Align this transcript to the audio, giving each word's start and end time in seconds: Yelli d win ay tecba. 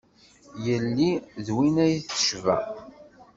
Yelli 0.65 1.11
d 1.45 1.47
win 1.55 1.75
ay 1.85 1.93
tecba. 2.09 2.57